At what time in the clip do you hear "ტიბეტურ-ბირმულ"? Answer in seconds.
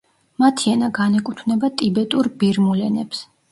1.83-2.85